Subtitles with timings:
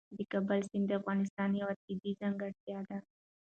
[0.17, 2.97] د کابل سیند د افغانستان یوه طبیعي ځانګړتیا ده.